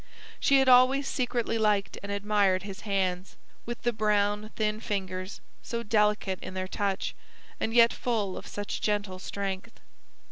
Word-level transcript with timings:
She 0.39 0.57
had 0.57 0.67
always 0.67 1.07
secretly 1.07 1.59
liked 1.59 1.95
and 2.01 2.11
admired 2.11 2.63
his 2.63 2.79
hands, 2.79 3.35
with 3.67 3.83
the 3.83 3.93
brown 3.93 4.49
thin 4.55 4.79
fingers, 4.79 5.41
so 5.61 5.83
delicate 5.83 6.39
in 6.39 6.55
their 6.55 6.67
touch 6.67 7.13
and 7.59 7.71
yet 7.71 7.93
full 7.93 8.35
of 8.35 8.47
such 8.47 8.81
gentle 8.81 9.19
strength. 9.19 9.79